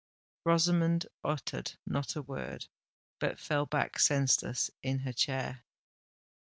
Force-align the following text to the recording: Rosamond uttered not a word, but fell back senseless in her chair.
Rosamond 0.45 1.05
uttered 1.23 1.73
not 1.85 2.15
a 2.15 2.23
word, 2.23 2.65
but 3.19 3.37
fell 3.37 3.67
back 3.67 3.99
senseless 3.99 4.71
in 4.81 4.97
her 5.05 5.13
chair. 5.13 5.63